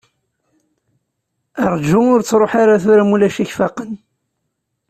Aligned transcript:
Rju, 1.71 1.99
ur 2.13 2.21
ttruḥ 2.23 2.51
ara 2.61 2.83
tura, 2.83 3.03
ma 3.05 3.13
ulac 3.15 3.35
ad 3.43 3.47
k-faqen. 3.49 3.91